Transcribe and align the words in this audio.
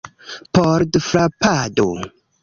Pordfrapado 0.57 1.93